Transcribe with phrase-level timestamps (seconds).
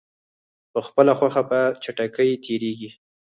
[0.71, 2.89] په خپله خوښه په چټکۍ تېریږي.